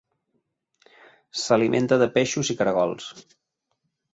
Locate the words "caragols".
2.63-3.13